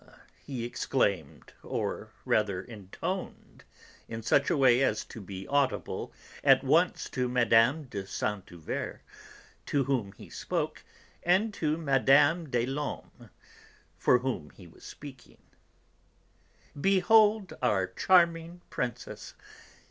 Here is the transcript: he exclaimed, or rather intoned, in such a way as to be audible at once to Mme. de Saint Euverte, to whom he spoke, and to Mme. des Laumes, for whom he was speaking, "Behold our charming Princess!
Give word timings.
he 0.43 0.65
exclaimed, 0.65 1.53
or 1.61 2.11
rather 2.25 2.59
intoned, 2.59 3.63
in 4.07 4.23
such 4.23 4.49
a 4.49 4.57
way 4.57 4.81
as 4.81 5.05
to 5.05 5.21
be 5.21 5.47
audible 5.47 6.11
at 6.43 6.63
once 6.63 7.07
to 7.07 7.29
Mme. 7.29 7.83
de 7.83 8.07
Saint 8.07 8.43
Euverte, 8.49 9.01
to 9.67 9.83
whom 9.83 10.11
he 10.13 10.27
spoke, 10.27 10.83
and 11.21 11.53
to 11.53 11.77
Mme. 11.77 12.45
des 12.49 12.65
Laumes, 12.65 13.29
for 13.95 14.17
whom 14.17 14.49
he 14.49 14.65
was 14.65 14.83
speaking, 14.83 15.37
"Behold 16.81 17.53
our 17.61 17.85
charming 17.85 18.61
Princess! 18.71 19.35